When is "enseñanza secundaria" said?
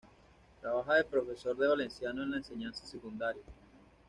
2.37-3.43